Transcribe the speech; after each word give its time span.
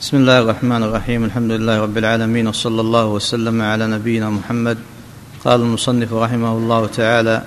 بسم 0.00 0.16
الله 0.16 0.38
الرحمن 0.38 0.82
الرحيم 0.82 1.24
الحمد 1.24 1.50
لله 1.50 1.80
رب 1.82 1.98
العالمين 1.98 2.46
وصلى 2.46 2.80
الله 2.80 3.06
وسلم 3.06 3.62
على 3.62 3.86
نبينا 3.86 4.30
محمد 4.30 4.78
قال 5.44 5.60
المصنف 5.60 6.12
رحمه 6.12 6.52
الله 6.52 6.86
تعالى 6.86 7.42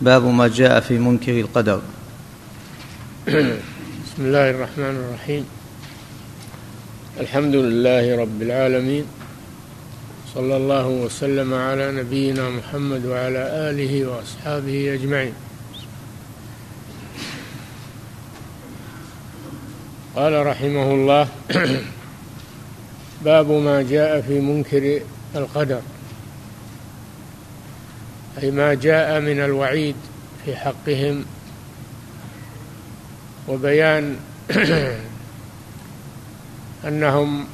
باب 0.00 0.24
ما 0.24 0.48
جاء 0.48 0.80
في 0.80 0.98
منكر 0.98 1.40
القدر 1.40 1.80
بسم 3.26 4.18
الله 4.18 4.50
الرحمن 4.50 4.96
الرحيم 5.04 5.44
الحمد 7.20 7.54
لله 7.54 8.16
رب 8.20 8.42
العالمين 8.42 9.04
صلى 10.34 10.56
الله 10.56 10.86
وسلم 10.88 11.54
على 11.54 11.92
نبينا 11.92 12.48
محمد 12.50 13.06
وعلى 13.06 13.70
اله 13.70 14.06
واصحابه 14.06 14.94
اجمعين 14.94 15.32
قال 20.16 20.46
رحمه 20.46 20.92
الله 20.94 21.28
باب 23.24 23.50
ما 23.50 23.82
جاء 23.82 24.20
في 24.20 24.40
منكر 24.40 25.00
القدر 25.36 25.80
أي 28.42 28.50
ما 28.50 28.74
جاء 28.74 29.20
من 29.20 29.40
الوعيد 29.40 29.96
في 30.44 30.56
حقهم 30.56 31.24
وبيان 33.48 34.16
أنهم 36.88 37.46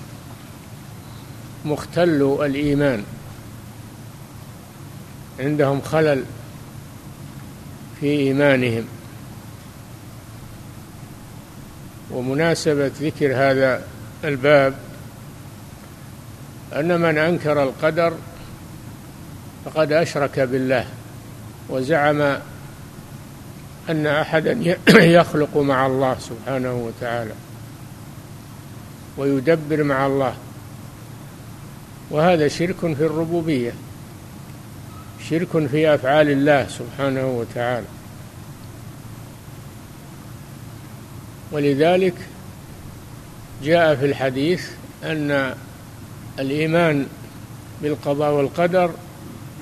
مختلوا 1.64 2.46
الإيمان 2.46 3.04
عندهم 5.40 5.80
خلل 5.80 6.24
في 8.00 8.06
إيمانهم. 8.06 8.84
ومناسبة 12.10 12.90
ذكر 13.00 13.34
هذا 13.34 13.84
الباب 14.24 14.89
أن 16.76 17.00
من 17.00 17.18
أنكر 17.18 17.62
القدر 17.62 18.12
فقد 19.64 19.92
أشرك 19.92 20.40
بالله 20.40 20.86
وزعم 21.68 22.36
أن 23.90 24.06
أحدا 24.06 24.76
يخلق 25.18 25.56
مع 25.56 25.86
الله 25.86 26.16
سبحانه 26.20 26.74
وتعالى 26.74 27.32
ويدبر 29.16 29.82
مع 29.82 30.06
الله. 30.06 30.34
وهذا 32.10 32.48
شرك 32.48 32.76
في 32.80 33.06
الربوبية 33.06 33.72
شرك 35.30 35.66
في 35.66 35.94
أفعال 35.94 36.30
الله 36.30 36.66
سبحانه 36.68 37.26
وتعالى. 37.26 37.86
ولذلك 41.52 42.14
جاء 43.62 43.94
في 43.94 44.06
الحديث 44.06 44.70
أن 45.04 45.54
الإيمان 46.40 47.06
بالقضاء 47.82 48.32
والقدر 48.32 48.90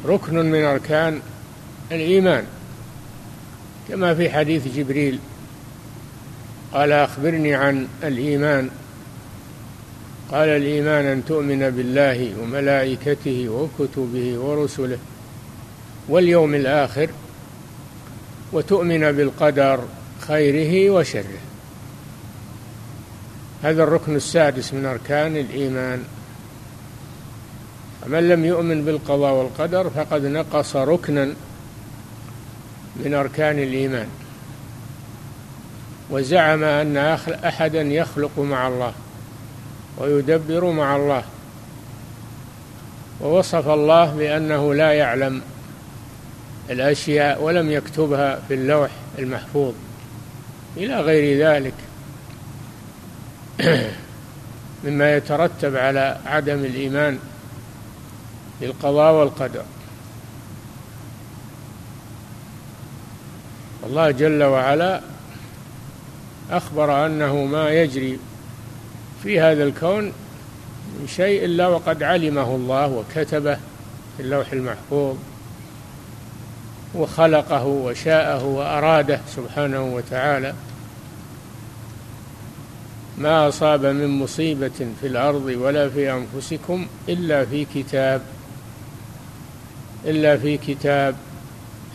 ركن 0.06 0.34
من 0.34 0.64
أركان 0.64 1.20
الإيمان 1.92 2.44
كما 3.88 4.14
في 4.14 4.30
حديث 4.30 4.68
جبريل 4.76 5.18
قال 6.72 6.92
أخبرني 6.92 7.54
عن 7.54 7.88
الإيمان. 8.02 8.70
قال 10.32 10.48
الإيمان 10.48 11.04
أن 11.04 11.24
تؤمن 11.24 11.70
بالله 11.70 12.32
وملائكته 12.40 13.48
وكتبه 13.48 14.38
ورسله 14.38 14.98
واليوم 16.08 16.54
الآخر 16.54 17.08
وتؤمن 18.52 19.12
بالقدر 19.12 19.80
خيره 20.20 20.90
وشره. 20.90 21.38
هذا 23.62 23.82
الركن 23.82 24.16
السادس 24.16 24.74
من 24.74 24.86
أركان 24.86 25.36
الإيمان. 25.36 26.04
فمن 28.08 28.28
لم 28.28 28.44
يؤمن 28.44 28.84
بالقضاء 28.84 29.34
والقدر 29.34 29.90
فقد 29.90 30.24
نقص 30.24 30.76
ركنا 30.76 31.34
من 32.96 33.14
أركان 33.14 33.58
الإيمان. 33.58 34.08
وزعم 36.10 36.64
أن 36.64 36.96
أحدا 37.44 37.82
يخلق 37.82 38.38
مع 38.38 38.68
الله 38.68 38.92
ويدبر 39.98 40.70
مع 40.70 40.96
الله. 40.96 41.22
ووصف 43.20 43.68
الله 43.68 44.14
بأنه 44.14 44.74
لا 44.74 44.92
يعلم 44.92 45.42
الأشياء 46.70 47.42
ولم 47.42 47.70
يكتبها 47.70 48.40
في 48.48 48.54
اللوح 48.54 48.90
المحفوظ 49.18 49.74
إلى 50.76 51.00
غير 51.00 51.48
ذلك. 51.48 51.74
مما 54.84 55.16
يترتب 55.16 55.76
على 55.76 56.18
عدم 56.26 56.64
الإيمان. 56.64 57.18
بالقضاء 58.60 59.14
والقدر. 59.14 59.62
الله 63.86 64.10
جل 64.10 64.42
وعلا 64.42 65.00
أخبر 66.50 67.06
أنه 67.06 67.44
ما 67.44 67.70
يجري 67.70 68.18
في 69.22 69.40
هذا 69.40 69.64
الكون 69.64 70.04
من 71.00 71.08
شيء 71.08 71.44
إلا 71.44 71.68
وقد 71.68 72.02
علمه 72.02 72.54
الله 72.54 72.86
وكتبه 72.86 73.54
في 74.16 74.22
اللوح 74.22 74.52
المحفوظ 74.52 75.16
وخلقه 76.94 77.64
وشاءه 77.64 78.44
وأراده 78.44 79.20
سبحانه 79.36 79.82
وتعالى. 79.82 80.54
ما 83.18 83.48
أصاب 83.48 83.86
من 83.86 84.08
مصيبة 84.18 84.86
في 85.00 85.06
الأرض 85.06 85.44
ولا 85.44 85.88
في 85.88 86.12
أنفسكم 86.12 86.86
إلا 87.08 87.44
في 87.44 87.66
كتاب. 87.74 88.22
إلا 90.04 90.36
في 90.36 90.56
كتاب 90.56 91.14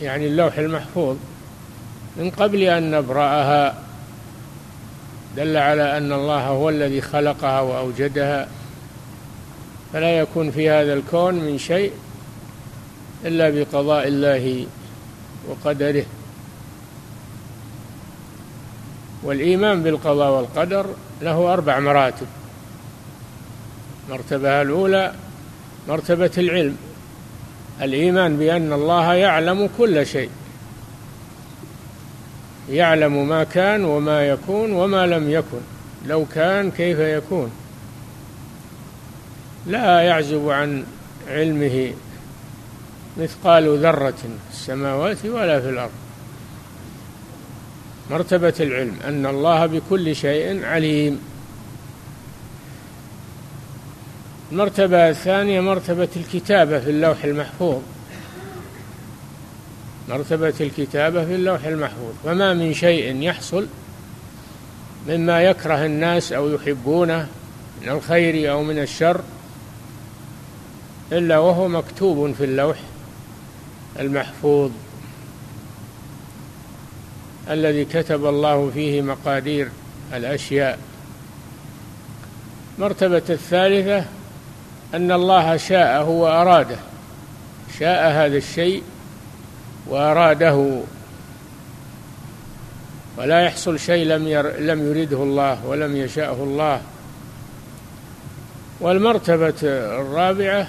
يعني 0.00 0.26
اللوح 0.26 0.58
المحفوظ. 0.58 1.16
من 2.16 2.30
قبل 2.30 2.62
أن 2.62 2.90
نبرأها 2.90 3.74
دل 5.36 5.56
على 5.56 5.96
أن 5.96 6.12
الله 6.12 6.46
هو 6.46 6.68
الذي 6.68 7.00
خلقها 7.00 7.60
وأوجدها. 7.60 8.48
فلا 9.92 10.18
يكون 10.18 10.50
في 10.50 10.70
هذا 10.70 10.94
الكون 10.94 11.34
من 11.34 11.58
شيء 11.58 11.92
إلا 13.24 13.50
بقضاء 13.50 14.08
الله 14.08 14.66
وقدره. 15.48 16.04
والإيمان 19.22 19.82
بالقضاء 19.82 20.30
والقدر 20.30 20.86
له 21.22 21.52
أربع 21.52 21.78
مراتب 21.78 22.26
المرتبة 24.08 24.62
الأولى 24.62 25.14
مرتبة 25.88 26.30
العلم. 26.38 26.76
الإيمان 27.82 28.36
بأن 28.36 28.72
الله 28.72 29.14
يعلم 29.14 29.68
كل 29.78 30.06
شيء. 30.06 30.30
يعلم 32.70 33.28
ما 33.28 33.44
كان 33.44 33.84
وما 33.84 34.28
يكون 34.28 34.72
وما 34.72 35.06
لم 35.06 35.30
يكن. 35.30 35.60
لو 36.06 36.26
كان 36.34 36.70
كيف 36.70 36.98
يكون. 36.98 37.50
لا 39.66 40.00
يعزب 40.00 40.48
عن 40.48 40.84
علمه 41.28 41.92
مثقال 43.16 43.78
ذرة 43.78 44.10
في 44.10 44.52
السماوات 44.52 45.26
ولا 45.26 45.60
في 45.60 45.68
الأرض. 45.68 45.90
مرتبة 48.10 48.54
العلم 48.60 48.96
أن 49.04 49.26
الله 49.26 49.66
بكل 49.66 50.16
شيء 50.16 50.64
عليم. 50.64 51.33
المرتبة 54.54 55.08
الثانية 55.10 55.60
مرتبة 55.60 56.08
الكتابة 56.16 56.80
في 56.80 56.90
اللوح 56.90 57.24
المحفوظ. 57.24 57.82
مرتبة 60.08 60.54
الكتابة 60.60 61.24
في 61.24 61.34
اللوح 61.34 61.64
المحفوظ. 61.64 62.12
فما 62.24 62.54
من 62.54 62.74
شيء 62.74 63.22
يحصل 63.22 63.66
مما 65.08 65.42
يكره 65.42 65.86
الناس 65.86 66.32
أو 66.32 66.50
يحبونه 66.50 67.28
من 67.82 67.88
الخير 67.88 68.50
أو 68.50 68.62
من 68.62 68.78
الشر 68.78 69.20
إلا 71.12 71.38
وهو 71.38 71.68
مكتوب 71.68 72.32
في 72.32 72.44
اللوح 72.44 72.76
المحفوظ. 74.00 74.70
الذي 77.50 77.84
كتب 77.84 78.26
الله 78.26 78.70
فيه 78.74 79.02
مقادير 79.02 79.68
الأشياء. 80.12 80.78
مرتبة 82.78 83.22
الثالثة 83.30 84.04
أن 84.94 85.12
الله 85.12 85.56
شاءه 85.56 86.08
وأراده. 86.08 86.76
شاء 87.78 88.10
هذا 88.10 88.36
الشيء 88.36 88.82
وأراده. 89.86 90.80
ولا 93.18 93.40
يحصل 93.40 93.78
شيء 93.78 94.06
لم 94.06 94.28
ير 94.28 94.58
لم 94.58 94.96
يرده 94.96 95.22
الله 95.22 95.66
ولم 95.66 95.96
يشاءه 95.96 96.42
الله. 96.42 96.80
والمرتبة 98.80 99.54
الرابعة 99.62 100.66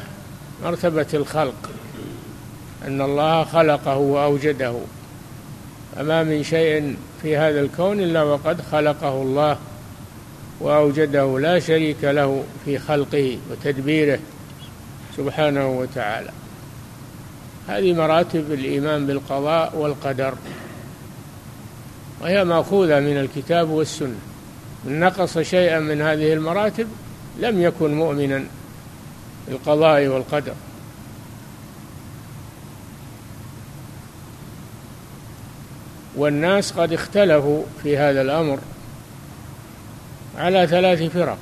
مرتبة 0.64 1.08
الخلق. 1.14 1.70
أن 2.88 3.02
الله 3.02 3.44
خلقه 3.44 3.98
وأوجده. 3.98 4.76
فما 5.96 6.24
من 6.24 6.44
شيء 6.44 6.96
في 7.22 7.38
هذا 7.38 7.60
الكون 7.62 8.00
إلا 8.00 8.24
وقد 8.24 8.62
خلقه 8.72 9.22
الله. 9.22 9.58
وأوجده 10.60 11.40
لا 11.40 11.60
شريك 11.60 12.04
له 12.04 12.44
في 12.66 12.80
خلقه 12.80 13.38
وتدبيره 13.52 14.20
سبحانه 15.18 15.68
وتعالى. 15.70 16.30
هذه 17.68 17.94
مراتب 17.94 18.52
الإيمان 18.52 19.08
بالقضاء 19.08 19.76
والقدر 19.76 20.34
وهي 22.22 22.44
مأخوذة 22.44 23.00
من 23.00 23.18
الكتاب 23.18 23.70
والسنة. 23.70 24.16
من 24.86 25.00
نقص 25.00 25.38
شيئا 25.38 25.80
من 25.80 26.02
هذه 26.02 26.34
المراتب 26.34 26.88
لم 27.40 27.62
يكن 27.62 27.94
مؤمنا 27.94 28.44
بالقضاء 29.48 30.08
والقدر. 30.08 30.54
والناس 36.16 36.72
قد 36.72 36.94
اختلفوا 36.94 37.64
في 37.84 37.98
هذا 37.98 38.22
الأمر. 38.22 38.60
على 40.38 40.68
ثلاث 40.68 41.04
فرق. 41.04 41.38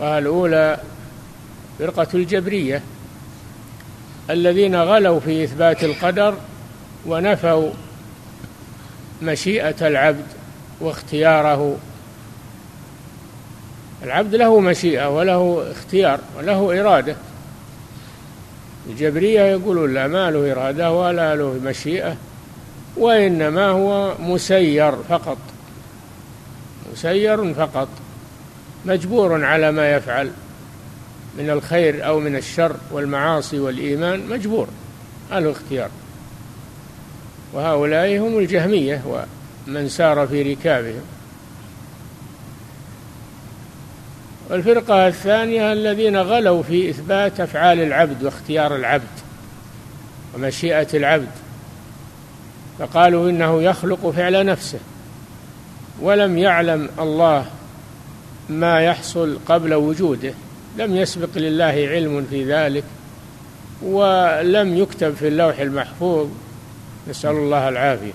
الأولى 0.00 0.80
فرقة 1.78 2.06
الجبرية 2.14 2.82
الذين 4.30 4.76
غلوا 4.76 5.20
في 5.20 5.44
إثبات 5.44 5.84
القدر 5.84 6.34
ونفوا 7.06 7.70
مشيئة 9.22 9.86
العبد 9.88 10.26
واختياره. 10.80 11.76
العبد 14.02 14.34
له 14.34 14.60
مشيئة 14.60 15.08
وله 15.08 15.70
اختيار 15.70 16.20
وله 16.38 16.80
إرادة. 16.80 17.16
الجبرية 18.90 19.40
يقولون 19.40 19.94
لا 19.94 20.06
ما 20.06 20.30
له 20.30 20.52
إرادة 20.52 20.92
ولا 20.92 21.34
له 21.34 21.60
مشيئة 21.64 22.16
وإنما 22.96 23.66
هو 23.68 24.14
مسير 24.20 24.92
فقط. 25.08 25.38
مسير 26.92 27.54
فقط 27.54 27.88
مجبور 28.84 29.44
على 29.44 29.72
ما 29.72 29.92
يفعل 29.92 30.30
من 31.38 31.50
الخير 31.50 32.06
أو 32.06 32.20
من 32.20 32.36
الشر 32.36 32.76
والمعاصي 32.90 33.58
والإيمان 33.58 34.26
مجبور 34.26 34.68
له 35.30 35.50
اختيار 35.50 35.88
وهؤلاء 37.52 38.18
هم 38.18 38.38
الجهمية 38.38 39.02
ومن 39.06 39.88
سار 39.88 40.26
في 40.26 40.42
ركابهم. 40.52 41.02
والفرقة 44.50 45.08
الثانية 45.08 45.72
الذين 45.72 46.16
غلوا 46.16 46.62
في 46.62 46.90
إثبات 46.90 47.40
أفعال 47.40 47.80
العبد 47.80 48.22
واختيار 48.22 48.76
العبد 48.76 49.02
ومشيئة 50.34 50.88
العبد 50.94 51.30
فقالوا 52.78 53.30
إنه 53.30 53.62
يخلق 53.62 54.10
فعل 54.10 54.46
نفسه. 54.46 54.78
ولم 56.02 56.38
يعلم 56.38 56.88
الله 56.98 57.46
ما 58.48 58.80
يحصل 58.80 59.38
قبل 59.46 59.74
وجوده. 59.74 60.34
لم 60.78 60.96
يسبق 60.96 61.28
لله 61.36 61.64
علم 61.64 62.26
في 62.30 62.44
ذلك 62.44 62.84
ولم 63.82 64.76
يكتب 64.76 65.14
في 65.14 65.28
اللوح 65.28 65.58
المحفوظ. 65.58 66.28
نسأل 67.08 67.30
الله 67.30 67.68
العافية. 67.68 68.12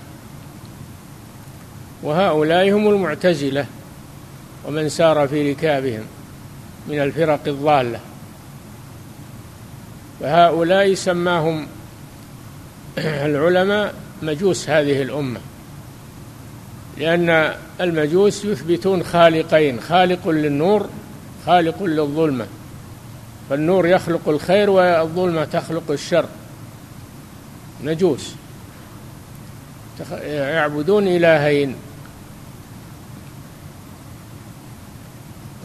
وهؤلاء 2.02 2.70
هم 2.70 2.88
المعتزلة 2.88 3.66
ومن 4.66 4.88
سار 4.88 5.28
في 5.28 5.52
ركابهم 5.52 6.04
من 6.88 7.02
الفرق 7.02 7.40
الضالة. 7.46 8.00
فهؤلاء 10.20 10.94
سماهم 10.94 11.66
العلماء 12.98 13.94
مجوس 14.22 14.70
هذه 14.70 15.02
الأمة. 15.02 15.40
لأن 16.96 17.54
المجوس 17.80 18.44
يثبتون 18.44 19.02
خالقين 19.02 19.80
خالق 19.80 20.28
للنور 20.28 20.88
خالق 21.46 21.82
للظلمة. 21.82 22.46
فالنور 23.50 23.86
يخلق 23.86 24.28
الخير 24.28 24.70
والظلمة 24.70 25.44
تخلق 25.44 25.90
الشر. 25.90 26.26
مجوس. 27.84 28.34
يعبدون 30.22 31.08
إلهين. 31.08 31.74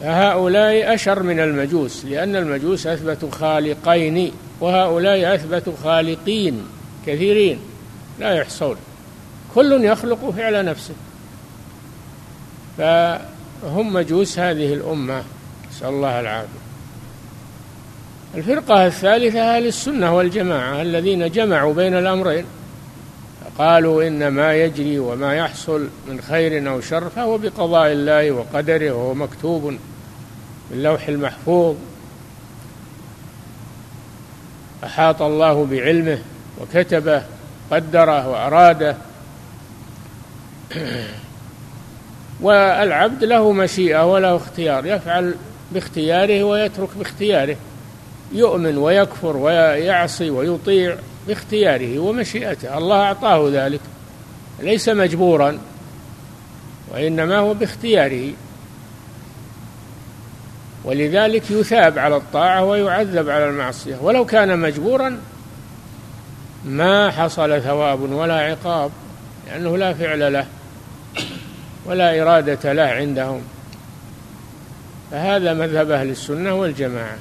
هؤلاء 0.02 0.94
أشر 0.94 1.24
من 1.24 1.40
المجوس 1.40 2.06
لأن 2.06 2.36
المجوس 2.36 2.88
أثبتوا 2.88 3.32
خالقين 3.32 4.32
وهؤلاء 4.60 5.36
أثبتوا 5.36 5.74
خالقين 5.84 6.66
كثيرين. 7.08 7.60
لا 8.20 8.36
يحصون. 8.36 8.76
كل 9.56 9.84
يخلق 9.84 10.30
فعل 10.30 10.66
نفسه. 10.66 10.94
فهم 12.78 13.94
مجوس 13.94 14.40
هذه 14.40 14.74
الأمة. 14.74 15.24
نسأل 15.72 15.88
الله 15.88 16.20
العافية. 16.20 16.64
الفرقة 18.36 18.88
الثالثة 18.88 19.56
أهل 19.56 19.68
السنة 19.68 20.16
والجماعة 20.16 20.82
الذين 20.82 21.32
جمعوا 21.32 21.74
بين 21.74 21.98
الأمرين. 21.98 22.46
قالوا 23.58 24.08
إن 24.08 24.28
ما 24.28 24.54
يجري 24.54 25.00
وما 25.00 25.36
يحصل 25.36 25.88
من 26.08 26.22
خير 26.22 26.70
أو 26.70 26.82
شر 26.82 27.10
فهو 27.10 27.38
بقضاء 27.38 27.92
الله 27.92 28.32
وقدره 28.32 28.92
وهو 28.92 29.14
مكتوب 29.14 29.78
في 30.70 30.76
اللوح 30.76 31.08
المحفوظ. 31.08 31.76
أحاط 34.84 35.22
الله 35.22 35.66
بعلمه 35.66 36.20
وكتبه 36.62 37.24
قدره 37.72 38.28
وأراده. 38.28 38.98
والعبد 42.42 43.24
له 43.24 43.52
مشيئة 43.52 44.14
وله 44.14 44.36
اختيار 44.36 44.86
يفعل 44.86 45.36
باختياره 45.72 46.44
ويترك 46.44 46.90
باختياره. 46.98 47.56
يؤمن 48.32 48.78
ويكفر 48.78 49.38
ويعصي 49.38 50.30
ويطيع 50.30 50.96
باختياره 51.28 52.00
ومشيئته. 52.00 52.78
الله 52.78 53.02
أعطاه 53.02 53.50
ذلك 53.52 53.80
ليس 54.60 54.90
مجبورا 54.90 55.60
وإنما 56.92 57.38
هو 57.38 57.54
باختياره. 57.54 58.32
ولذلك 60.84 61.52
يثاب 61.52 62.00
على 62.00 62.16
الطاعة 62.16 62.64
ويعذب 62.64 63.30
على 63.30 63.50
المعصية. 63.50 63.96
ولو 64.02 64.26
كان 64.26 64.60
مجبورا 64.60 65.20
ما 66.66 67.12
حصل 67.12 67.62
ثواب 67.62 68.02
ولا 68.12 68.40
عقاب 68.40 68.92
لأنه 69.48 69.78
لا 69.78 69.94
فعل 69.94 70.34
له. 70.34 70.46
ولا 71.86 72.22
إرادة 72.22 72.74
له 72.74 72.84
عندهم. 72.84 73.42
فهذا 75.12 75.54
مذهب 75.54 75.92
أهل 75.92 76.10
السنة 76.10 76.54
والجماعة. 76.54 77.18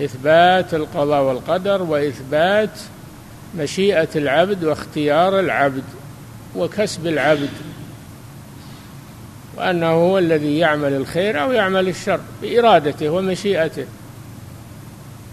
إثبات 0.00 0.74
القضاء 0.74 1.22
والقدر 1.22 1.82
وإثبات 1.82 2.80
مشيئة 3.58 4.08
العبد 4.16 4.64
واختيار 4.64 5.40
العبد 5.40 5.84
وكسب 6.56 7.06
العبد. 7.06 7.50
وأنه 9.56 9.86
هو 9.86 10.18
الذي 10.18 10.58
يعمل 10.58 10.92
الخير 10.92 11.42
أو 11.42 11.52
يعمل 11.52 11.88
الشر 11.88 12.20
بإرادته 12.42 13.10
ومشيئته. 13.10 13.84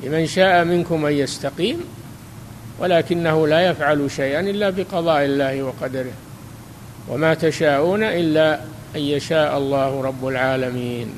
لمن 0.03 0.27
شاء 0.27 0.63
منكم 0.63 1.05
أن 1.05 1.13
يستقيم 1.13 1.83
ولكنه 2.79 3.47
لا 3.47 3.61
يفعل 3.61 4.11
شيئا 4.11 4.39
إلا 4.39 4.69
بقضاء 4.69 5.25
الله 5.25 5.63
وقدره. 5.63 6.13
وما 7.09 7.33
تشاءون 7.33 8.03
إلا 8.03 8.59
أن 8.95 9.01
يشاء 9.01 9.57
الله 9.57 10.01
رب 10.01 10.27
العالمين. 10.27 11.09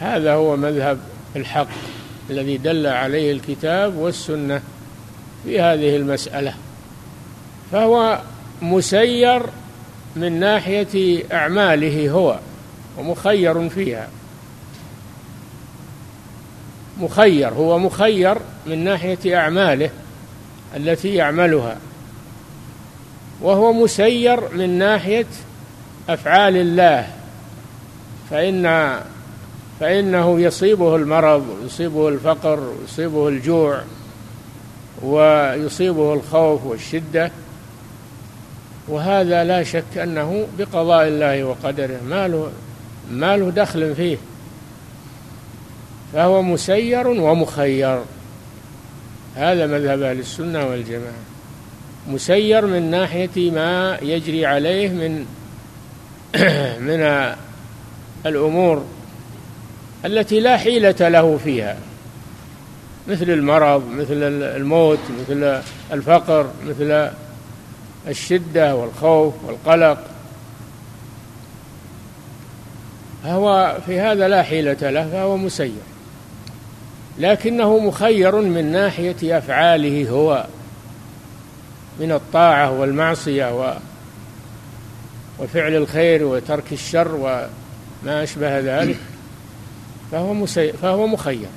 هذا 0.00 0.32
هو 0.32 0.56
مذهب 0.56 0.98
الحق 1.36 1.68
الذي 2.30 2.56
دل 2.56 2.86
عليه 2.86 3.32
الكتاب 3.32 3.96
والسنة 3.96 4.62
في 5.44 5.60
هذه 5.60 5.96
المسألة 5.96 6.54
فهو 7.72 8.20
مسير 8.62 9.42
من 10.16 10.40
ناحية 10.40 11.22
أعماله 11.32 12.10
هو 12.10 12.38
ومخير 12.98 13.68
فيها. 13.68 14.08
مخير 17.00 17.48
هو 17.48 17.78
مخير 17.78 18.38
من 18.66 18.84
ناحية 18.84 19.38
أعماله 19.38 19.90
التي 20.76 21.14
يعملها. 21.14 21.76
وهو 23.40 23.72
مسير 23.72 24.54
من 24.54 24.78
ناحية 24.78 25.26
أفعال 26.08 26.56
الله. 26.56 27.12
فإن 28.30 28.96
فإنه 29.80 30.40
يصيبه 30.40 30.96
المرض 30.96 31.58
ويصيبه 31.62 32.08
الفقر 32.08 32.60
ويصيبه 32.60 33.28
الجوع 33.28 33.80
ويصيبه 35.02 36.14
الخوف 36.14 36.64
والشدة. 36.64 37.30
وهذا 38.88 39.44
لا 39.44 39.62
شك 39.62 39.98
أنه 39.98 40.46
بقضاء 40.58 41.08
الله 41.08 41.44
وقدره. 41.44 42.00
ما 42.08 42.28
له 42.28 42.50
ما 43.10 43.36
له 43.36 43.50
دخل 43.50 43.94
فيه. 43.94 44.16
فهو 46.12 46.42
مسير 46.42 47.08
ومخير. 47.08 48.00
هذا 49.34 49.66
مذهب 49.66 50.02
أهل 50.02 50.18
السنة 50.18 50.66
والجماعة. 50.66 51.35
مسير 52.08 52.66
من 52.66 52.90
ناحية 52.90 53.50
ما 53.50 53.98
يجري 54.02 54.46
عليه 54.46 54.88
من 54.88 55.26
من 56.88 57.34
الأمور 58.26 58.84
التي 60.04 60.40
لا 60.40 60.56
حيلة 60.56 61.08
له 61.08 61.36
فيها. 61.44 61.76
مثل 63.08 63.30
المرض 63.30 63.88
مثل 63.90 64.22
الموت 64.56 64.98
مثل 65.20 65.60
الفقر 65.92 66.50
مثل 66.66 67.10
الشدة 68.08 68.76
والخوف 68.76 69.34
والقلق. 69.44 69.98
فهو 73.24 73.76
في 73.86 74.00
هذا 74.00 74.28
لا 74.28 74.42
حيلة 74.42 74.90
له 74.90 75.08
فهو 75.12 75.36
مسير. 75.36 75.72
لكنه 77.18 77.78
مخير 77.78 78.40
من 78.40 78.72
ناحية 78.72 79.38
أفعاله 79.38 80.10
هو. 80.10 80.46
من 82.00 82.12
الطاعة 82.12 82.80
والمعصية 82.80 83.76
وفعل 85.38 85.74
الخير 85.76 86.24
وترك 86.24 86.72
الشر 86.72 87.14
وما 87.14 88.22
أشبه 88.22 88.60
ذلك 88.60 88.98
فهو 90.12 90.34
مسي 90.34 90.72
فهو 90.72 91.06
مخير. 91.06 91.48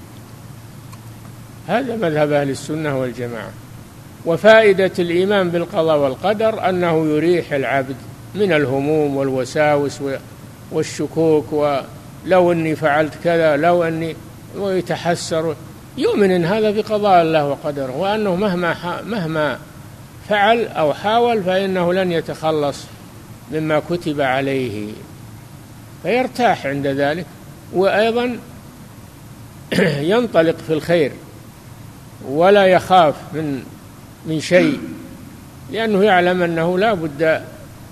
هذا 1.67 1.96
مذهب 1.96 2.31
أهل 2.31 2.50
السنة 2.50 3.00
والجماعة. 3.00 3.50
وفائدة 4.25 4.91
الإيمان 5.00 5.50
بالقضاء 5.50 5.98
والقدر 5.98 6.69
أنه 6.69 7.05
يريح 7.05 7.53
العبد 7.53 7.96
من 8.36 8.53
الهموم 8.53 9.17
والوساوس 9.17 10.01
والشكوك 10.72 11.53
ولو 11.53 12.51
أني 12.51 12.75
فعلت 12.75 13.13
كذا 13.24 13.58
لو 13.58 13.84
أني 13.84 14.15
ويتحسر. 14.58 15.55
يؤمن 15.98 16.31
إن 16.31 16.46
هذا 16.46 16.72
بقضاء 16.72 17.22
الله 17.22 17.46
وقدره 17.46 17.98
وأنه 17.98 18.36
مهما 18.36 19.01
مهما 19.01 19.60
فعل 20.29 20.67
أو 20.67 20.93
حاول 20.93 21.43
فإنه 21.43 21.93
لن 21.93 22.12
يتخلص 22.12 22.86
مما 23.51 23.81
كتب 23.89 24.21
عليه. 24.21 24.91
فيرتاح 26.03 26.65
عند 26.65 26.88
ذلك 26.88 27.25
وأيضا 27.74 28.39
ينطلق 30.13 30.55
في 30.67 30.74
الخير 30.74 31.12
ولا 32.27 32.65
يخاف 32.65 33.15
من 33.33 33.63
من 34.25 34.39
شيء 34.39 34.79
لأنه 35.71 36.03
يعلم 36.03 36.41
أنه 36.41 36.77
لا 36.77 36.93
بد 36.93 37.41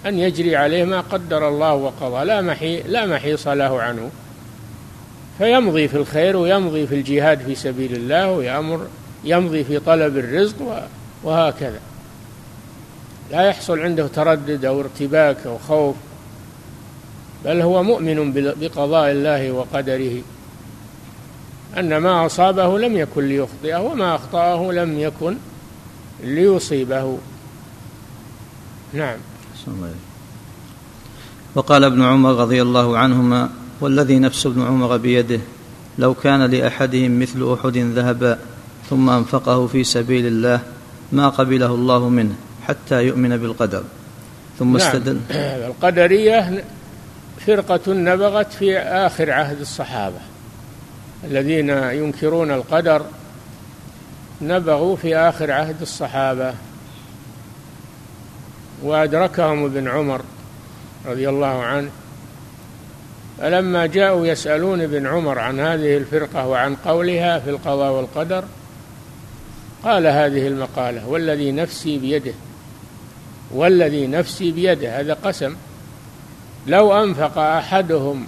أن 0.05 0.19
يجري 0.19 0.55
عليه 0.55 0.85
ما 0.85 1.01
قدر 1.01 1.47
الله 1.47 1.73
وقضى 1.73 2.25
لا 2.25 2.41
محي 2.41 2.81
لا 2.81 3.05
محيص 3.05 3.47
له 3.47 3.81
عنه. 3.81 4.09
فيمضي 5.37 5.87
في 5.87 5.97
الخير 5.97 6.37
ويمضي 6.37 6.87
في 6.87 6.95
الجهاد 6.95 7.39
في 7.39 7.55
سبيل 7.55 7.95
الله 7.95 8.31
ويأمر 8.31 8.87
يمضي 9.23 9.63
في 9.63 9.79
طلب 9.79 10.17
الرزق 10.17 10.87
وهكذا. 11.23 11.79
لا 13.31 13.41
يحصل 13.41 13.79
عنده 13.79 14.07
تردد 14.07 14.65
أو 14.65 14.79
ارتباك 14.79 15.37
أو 15.47 15.57
خوف 15.57 15.95
بل 17.45 17.61
هو 17.61 17.83
مؤمن 17.83 18.31
بقضاء 18.33 19.11
الله 19.11 19.51
وقدره. 19.51 20.21
أن 21.77 21.97
ما 21.97 22.25
أصابه 22.25 22.79
لم 22.79 22.97
يكن 22.97 23.27
ليخطئه 23.27 23.77
وما 23.77 24.15
أخطأه 24.15 24.71
لم 24.71 24.99
يكن 24.99 25.35
ليصيبه. 26.23 27.17
نعم. 28.93 29.17
وقال 31.55 31.83
ابن 31.83 32.01
عمر 32.01 32.35
رضي 32.35 32.61
الله 32.61 32.97
عنهما 32.97 33.49
والذي 33.81 34.19
نفس 34.19 34.45
ابن 34.45 34.61
عمر 34.61 34.97
بيده 34.97 35.39
لو 35.97 36.13
كان 36.13 36.41
لأحدهم 36.51 37.19
مثل 37.19 37.53
أحد 37.53 37.77
ذهبا 37.77 38.39
ثم 38.89 39.09
أنفقه 39.09 39.67
في 39.67 39.83
سبيل 39.83 40.27
الله 40.27 40.61
ما 41.11 41.29
قبله 41.29 41.65
الله 41.75 42.09
منه. 42.09 42.35
حتى 42.67 43.03
يؤمن 43.03 43.37
بالقدر. 43.37 43.83
ثم 44.59 44.77
نعم. 44.77 44.87
استدل. 44.87 45.19
القدرية 45.69 46.63
فرقة 47.47 47.93
نبغت 47.93 48.53
في 48.53 48.77
آخر 48.77 49.31
عهد 49.31 49.59
الصحابة. 49.59 50.19
الذين 51.23 51.69
ينكرون 51.69 52.51
القدر 52.51 53.05
نبغوا 54.41 54.95
في 54.95 55.17
آخر 55.17 55.51
عهد 55.51 55.81
الصحابة. 55.81 56.53
وأدركهم 58.83 59.65
ابن 59.65 59.87
عمر 59.87 60.21
رضي 61.05 61.29
الله 61.29 61.63
عنه. 61.63 61.89
فلما 63.37 63.85
جاءوا 63.85 64.27
يسألون 64.27 64.81
ابن 64.81 65.07
عمر 65.07 65.39
عن 65.39 65.59
هذه 65.59 65.97
الفرقة 65.97 66.47
وعن 66.47 66.75
قولها 66.75 67.39
في 67.39 67.49
القضاء 67.49 67.91
والقدر 67.91 68.43
قال 69.83 70.07
هذه 70.07 70.47
المقالة 70.47 71.07
والذي 71.07 71.51
نفسي 71.51 71.97
بيده 71.97 72.33
والذي 73.51 74.07
نفسي 74.07 74.51
بيده. 74.51 74.99
هذا 74.99 75.13
قسم. 75.13 75.55
لو 76.67 77.03
أنفق 77.03 77.37
أحدهم 77.37 78.25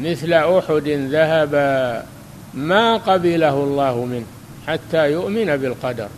مثل 0.00 0.32
أحد 0.32 0.88
ذهبا 0.88 2.06
ما 2.54 2.96
قبله 2.96 3.54
الله 3.54 4.04
منه 4.04 4.26
حتى 4.66 5.12
يؤمن 5.12 5.56
بالقدر. 5.56 6.08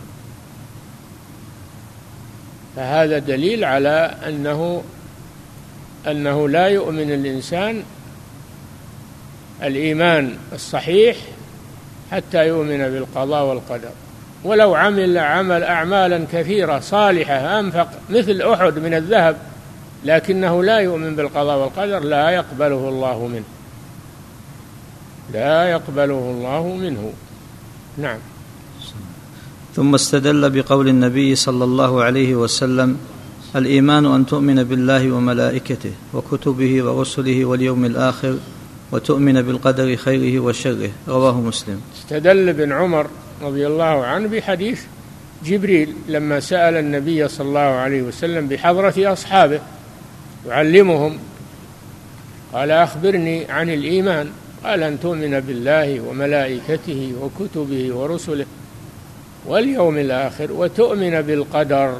فهذا 2.75 3.19
دليل 3.19 3.63
على 3.63 4.15
أنه 4.27 4.83
أنه 6.07 6.49
لا 6.49 6.67
يؤمن 6.67 7.11
الإنسان 7.11 7.83
الإيمان 9.63 10.37
الصحيح 10.53 11.17
حتى 12.11 12.47
يؤمن 12.47 12.77
بالقضاء 12.77 13.45
والقدر. 13.45 13.91
ولو 14.43 14.75
عمل 14.75 15.17
عمل 15.17 15.63
أعمالا 15.63 16.25
كثيرة 16.31 16.79
صالحة 16.79 17.59
أنفق 17.59 17.87
مثل 18.09 18.41
أحد 18.41 18.79
من 18.79 18.93
الذهب 18.93 19.37
لكنه 20.05 20.63
لا 20.63 20.77
يؤمن 20.77 21.15
بالقضاء 21.15 21.57
والقدر 21.57 21.99
لا 21.99 22.29
يقبله 22.29 22.89
الله 22.89 23.27
منه. 23.27 23.43
لا 25.33 25.69
يقبله 25.69 26.31
الله 26.37 26.75
منه. 26.75 27.13
نعم. 27.97 28.17
ثم 29.75 29.93
استدل 29.93 30.49
بقول 30.49 30.87
النبي 30.87 31.35
صلى 31.35 31.63
الله 31.63 32.03
عليه 32.03 32.35
وسلم 32.35 32.97
الإيمان 33.55 34.05
أن 34.05 34.25
تؤمن 34.25 34.63
بالله 34.63 35.11
وملائكته 35.11 35.91
وكتبه 36.13 36.83
ورسله 36.83 37.45
واليوم 37.45 37.85
الآخر 37.85 38.37
وتؤمن 38.91 39.41
بالقدر 39.41 39.95
خيره 39.95 40.39
وشره. 40.39 40.91
رواه 41.07 41.41
مسلم. 41.41 41.81
استدل 41.95 42.49
ابن 42.49 42.71
عمر 42.71 43.07
رضي 43.41 43.67
الله 43.67 44.05
عنه 44.05 44.27
بحديث 44.27 44.83
جبريل 45.45 45.93
لما 46.07 46.39
سأل 46.39 46.75
النبي 46.75 47.27
صلى 47.27 47.47
الله 47.47 47.59
عليه 47.59 48.01
وسلم 48.01 48.47
بحضرة 48.47 49.13
أصحابه 49.13 49.59
يعلمهم 50.47 51.19
قال 52.53 52.71
أخبرني 52.71 53.51
عن 53.51 53.69
الإيمان. 53.69 54.31
قال 54.63 54.83
أن 54.83 54.99
تؤمن 54.99 55.39
بالله 55.39 55.99
وملائكته 55.99 57.13
وكتبه 57.21 57.95
ورسله 57.95 58.45
واليوم 59.45 59.97
الآخر 59.97 60.51
وتؤمن 60.51 61.21
بالقدر 61.21 61.97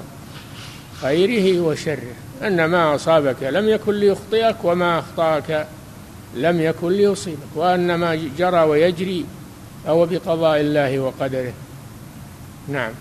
خيره 1.01 1.61
وشره 1.61 2.13
أن 2.43 2.65
ما 2.65 2.95
أصابك 2.95 3.43
لم 3.43 3.69
يكن 3.69 3.93
ليخطئك 3.93 4.55
وما 4.63 4.99
أخطأك 4.99 5.67
لم 6.35 6.61
يكن 6.61 6.89
ليصيبك 6.89 7.55
وأن 7.55 7.95
ما 7.95 8.19
جرى 8.37 8.63
ويجري 8.63 9.25
فهو 9.85 10.05
بقضاء 10.05 10.61
الله 10.61 10.99
وقدره. 10.99 11.53
نعم. 12.67 12.91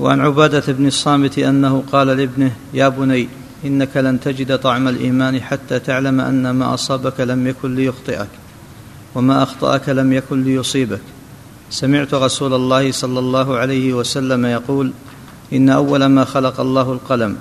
وعن 0.00 0.20
عبادة 0.20 0.72
بن 0.72 0.86
الصامت 0.86 1.38
أنه 1.38 1.82
قال 1.92 2.06
لابنه 2.06 2.52
يا 2.74 2.88
بني 2.88 3.28
إنك 3.64 3.96
لن 3.96 4.20
تجد 4.20 4.58
طعم 4.58 4.88
الإيمان 4.88 5.42
حتى 5.42 5.78
تعلم 5.78 6.20
أن 6.20 6.50
ما 6.50 6.74
أصابك 6.74 7.20
لم 7.20 7.46
يكن 7.46 7.74
ليخطئك 7.74 8.28
وما 9.14 9.42
أخطأك 9.42 9.88
لم 9.88 10.12
يكن 10.12 10.44
ليصيبك. 10.44 11.00
سمعت 11.70 12.14
رسول 12.14 12.54
الله 12.54 12.92
صلى 12.92 13.18
الله 13.18 13.56
عليه 13.56 13.94
وسلم 13.94 14.46
يقول 14.46 14.92
إن 15.52 15.68
أول 15.68 16.06
ما 16.06 16.24
خلق 16.24 16.60
الله 16.60 16.92
القلم. 16.92 17.36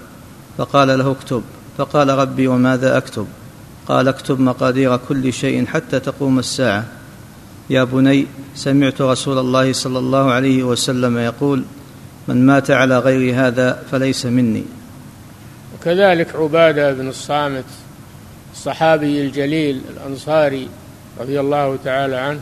فقال 0.57 0.99
له 0.99 1.11
اكتب. 1.11 1.43
فقال 1.77 2.09
ربي 2.09 2.47
وماذا 2.47 2.97
أكتب؟ 2.97 3.27
قال 3.87 4.07
اكتب 4.07 4.39
مقادير 4.39 4.97
كل 4.97 5.33
شيء 5.33 5.65
حتى 5.65 5.99
تقوم 5.99 6.39
الساعة. 6.39 6.85
يا 7.73 7.83
بني 7.83 8.27
سمعت 8.55 9.01
رسول 9.01 9.37
الله 9.37 9.73
صلى 9.73 9.99
الله 9.99 10.31
عليه 10.31 10.63
وسلم 10.63 11.17
يقول 11.17 11.63
من 12.27 12.45
مات 12.45 12.71
على 12.71 12.99
غير 12.99 13.35
هذا 13.35 13.83
فليس 13.91 14.25
مني. 14.25 14.63
وكذلك 15.75 16.35
عبادة 16.35 16.93
بن 16.93 17.07
الصامت 17.07 17.65
الصحابي 18.53 19.21
الجليل 19.21 19.81
الأنصاري 19.89 20.69
رضي 21.19 21.39
الله 21.39 21.77
تعالى 21.83 22.15
عنه 22.15 22.39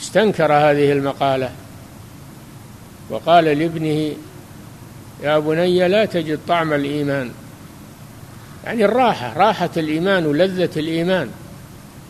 استنكر 0.00 0.52
هذه 0.52 0.92
المقالة. 0.92 1.50
وقال 3.10 3.44
لابنه 3.44 4.12
يا 5.22 5.38
بني 5.38 5.88
لا 5.88 6.04
تجد 6.04 6.38
طعم 6.48 6.72
الإيمان. 6.72 7.30
يعني 8.64 8.84
الراحة 8.84 9.38
راحة 9.38 9.70
الإيمان 9.76 10.26
ولذة 10.26 10.70
الإيمان. 10.76 11.28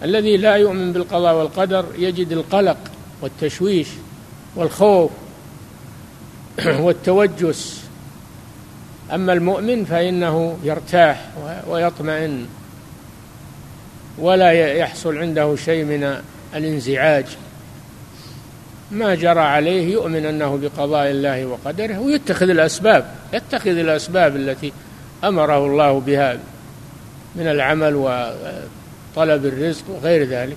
الذي 0.02 0.36
لا 0.36 0.54
يؤمن 0.54 0.92
بالقضاء 0.92 1.34
والقدر 1.34 1.86
يجد 1.98 2.32
القلق 2.32 2.76
والتشويش 3.22 3.88
والخوف 4.56 5.10
والتوجس. 6.84 7.80
أما 9.14 9.32
المؤمن 9.32 9.84
فإنه 9.84 10.58
يرتاح 10.64 11.30
ويطمئن 11.68 12.46
ولا 14.18 14.52
يحصل 14.72 15.16
عنده 15.16 15.56
شيء 15.56 15.84
من 15.84 16.20
الانزعاج. 16.54 17.26
ما 18.90 19.14
جرى 19.14 19.40
عليه 19.40 19.92
يؤمن 19.92 20.26
أنه 20.26 20.56
بقضاء 20.56 21.10
الله 21.10 21.46
وقدره 21.46 21.98
ويتخذ 21.98 22.50
الأسباب 22.50 23.06
يتخذ 23.32 23.70
الأسباب 23.70 24.36
التي 24.36 24.72
أمره 25.24 25.66
الله 25.66 26.00
بها 26.00 26.38
من 27.36 27.46
العمل 27.46 27.94
وطلب 29.16 29.46
الرزق 29.46 29.85
وغير 29.88 30.25
ذلك 30.25 30.56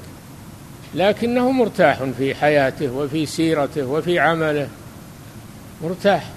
لكنه 0.95 1.51
مرتاح 1.51 2.03
في 2.17 2.35
حياته 2.35 2.91
وفي 2.91 3.25
سيرته 3.25 3.85
وفي 3.85 4.19
عمله. 4.19 4.67
مرتاح 5.83 6.29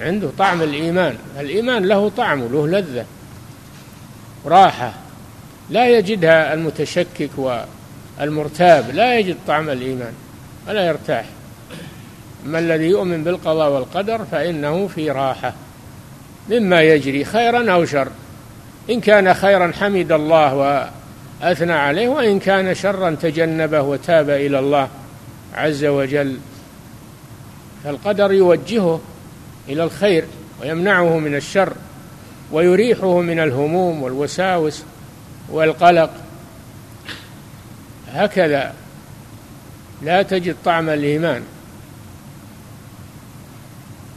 عنده 0.00 0.30
طعم 0.38 0.62
الإيمان. 0.62 1.16
الإيمان 1.40 1.84
له 1.84 2.08
طعم 2.08 2.42
وله 2.42 2.68
لذة 2.68 3.04
راحه 4.46 4.92
لا 5.70 5.88
يجدها 5.88 6.54
المتشكك 6.54 7.30
والمرتاب 8.18 8.90
لا 8.94 9.18
يجد 9.18 9.36
طعم 9.46 9.70
الإيمان 9.70 10.12
ولا 10.68 10.86
يرتاح. 10.86 11.24
أما 12.46 12.58
الذي 12.58 12.84
يؤمن 12.84 13.24
بالقضاء 13.24 13.70
والقدر 13.70 14.24
فإنه 14.24 14.86
في 14.86 15.10
راحة 15.10 15.54
مما 16.50 16.82
يجري 16.82 17.24
خيرا 17.24 17.72
أو 17.72 17.84
شر. 17.84 18.08
إن 18.90 19.00
كان 19.00 19.34
خيرا 19.34 19.72
حمد 19.80 20.12
الله 20.12 20.90
وأثنى 21.42 21.72
عليه 21.72 22.08
وإن 22.08 22.38
كان 22.38 22.74
شرا 22.74 23.10
تجنبه 23.10 23.80
وتاب 23.80 24.30
إلى 24.30 24.58
الله 24.58 24.88
عز 25.54 25.84
وجل 25.84 26.38
فالقدر 27.84 28.32
يوجهه 28.32 29.00
إلى 29.68 29.84
الخير 29.84 30.24
ويمنعه 30.60 31.18
من 31.18 31.34
الشر 31.34 31.72
ويريحه 32.52 33.20
من 33.20 33.38
الهموم 33.38 34.02
والوساوس 34.02 34.82
والقلق. 35.48 36.10
هكذا 38.12 38.74
لا 40.02 40.22
تجد 40.22 40.56
طعم 40.64 40.88
الإيمان. 40.88 41.42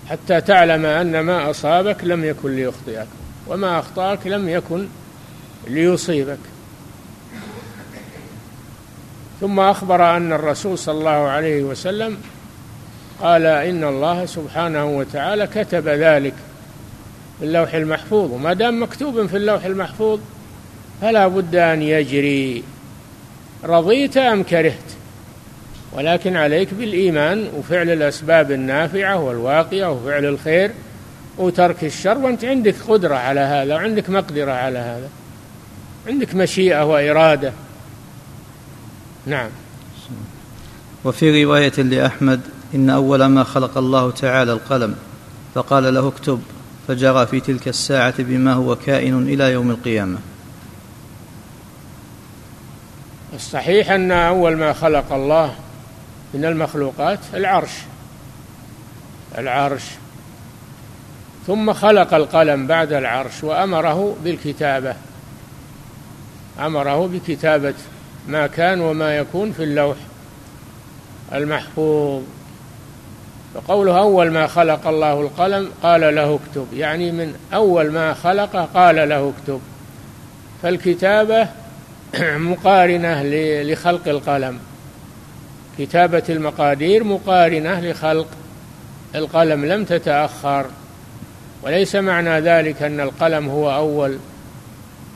حتى 0.09 0.41
تعلم 0.41 0.85
أن 0.85 1.19
ما 1.19 1.49
أصابك 1.49 2.03
لم 2.03 2.25
يكن 2.25 2.55
ليخطئك 2.55 3.07
وما 3.47 3.79
أخطأك 3.79 4.27
لم 4.27 4.49
يكن 4.49 4.87
ليصيبك. 5.67 6.39
ثم 9.41 9.59
أخبر 9.59 10.17
أن 10.17 10.33
الرسول 10.33 10.77
صلى 10.77 10.97
الله 10.97 11.09
عليه 11.09 11.63
وسلم 11.63 12.17
قال 13.21 13.45
إن 13.45 13.83
الله 13.83 14.25
سبحانه 14.25 14.85
وتعالى 14.85 15.47
كتب 15.47 15.87
ذلك 15.87 16.33
في 17.39 17.45
اللوح 17.45 17.73
المحفوظ. 17.73 18.31
وما 18.31 18.53
دام 18.53 18.83
مكتوب 18.83 19.25
في 19.25 19.37
اللوح 19.37 19.65
المحفوظ 19.65 20.19
فلا 21.01 21.27
بد 21.27 21.55
أن 21.55 21.81
يجري. 21.81 22.63
رضيت 23.63 24.17
أم 24.17 24.43
كرهت؟ 24.43 24.73
ولكن 25.91 26.35
عليك 26.35 26.73
بالإيمان 26.73 27.49
وفعل 27.57 27.89
الأسباب 27.89 28.51
النافعة 28.51 29.17
والواقية 29.17 29.91
وفعل 29.91 30.25
الخير 30.25 30.71
وترك 31.37 31.83
الشر 31.83 32.17
وأنت 32.17 32.45
عندك 32.45 32.75
قدرة 32.87 33.15
على 33.15 33.39
هذا 33.39 33.75
وعندك 33.75 34.09
مقدرة 34.09 34.51
على 34.51 34.79
هذا. 34.79 35.09
عندك 36.07 36.35
مشيئة 36.35 36.85
وإرادة. 36.85 37.53
نعم. 39.29 39.49
وفي 41.05 41.43
رواية 41.43 41.73
لأحمد 41.77 42.41
إن 42.75 42.89
أول 42.89 43.25
ما 43.25 43.43
خلق 43.43 43.77
الله 43.77 44.11
تعالى 44.11 44.53
القلم 44.53 44.95
فقال 45.55 45.93
له 45.93 46.07
اكتب 46.07 46.41
فجرى 46.87 47.25
في 47.27 47.39
تلك 47.39 47.67
الساعة 47.67 48.13
بما 48.19 48.53
هو 48.53 48.75
كائن 48.75 49.27
إلى 49.27 49.51
يوم 49.51 49.71
القيامة. 49.71 50.17
الصحيح 53.33 53.91
أن 53.91 54.11
أول 54.11 54.57
ما 54.57 54.73
خلق 54.73 55.13
الله 55.13 55.55
من 56.33 56.45
المخلوقات 56.45 57.19
العرش. 57.33 57.71
العرش. 59.37 59.83
ثم 61.47 61.73
خلق 61.73 62.13
القلم 62.13 62.67
بعد 62.67 62.93
العرش 62.93 63.43
وأمره 63.43 64.15
بالكتابة. 64.23 64.95
أمره 66.59 67.07
بكتابة 67.07 67.73
ما 68.29 68.47
كان 68.47 68.81
وما 68.81 69.17
يكون 69.17 69.51
في 69.51 69.63
اللوح 69.63 69.97
المحفوظ. 71.33 72.23
فقوله 73.53 73.99
أول 73.99 74.31
ما 74.31 74.47
خلق 74.47 74.87
الله 74.87 75.21
القلم 75.21 75.71
قال 75.83 76.15
له 76.15 76.35
اكتب 76.35 76.67
يعني 76.73 77.11
من 77.11 77.35
أول 77.53 77.91
ما 77.91 78.13
خلقه 78.13 78.65
قال 78.73 79.09
له 79.09 79.33
اكتب. 79.37 79.61
فالكتابة 80.63 81.47
مقارنة 82.51 83.23
لخلق 83.63 84.07
القلم. 84.07 84.59
كتابة 85.77 86.23
المقادير 86.29 87.03
مقارنة 87.03 87.79
لخلق 87.79 88.27
القلم 89.15 89.65
لم 89.65 89.85
تتأخر. 89.85 90.65
وليس 91.63 91.95
معنى 91.95 92.39
ذلك 92.39 92.83
أن 92.83 92.99
القلم 92.99 93.49
هو 93.49 93.75
أول 93.75 94.17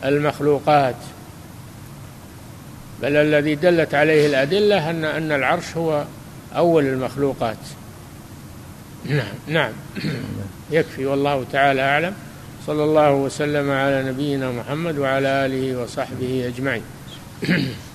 المخلوقات. 0.06 0.96
بل 3.04 3.16
الذي 3.16 3.56
دلت 3.56 3.94
عليه 3.94 4.28
الأدلة 4.28 4.90
أن 4.90 5.06
أن 5.06 5.32
العرش 5.32 5.78
هو 5.78 6.06
أول 6.56 6.86
المخلوقات. 6.86 7.58
نعم 9.06 9.34
نعم. 9.48 9.72
يكفي 10.72 11.06
والله 11.06 11.46
تعالى 11.52 11.82
أعلم. 11.82 12.14
صلى 12.68 12.84
الله 12.84 13.12
وسلم 13.12 13.72
على 13.72 14.04
نبينا 14.04 14.52
محمد 14.52 14.98
وعلى 14.98 15.28
آله 15.28 15.82
وصحبه 15.82 16.52
أجمعين. 16.56 16.82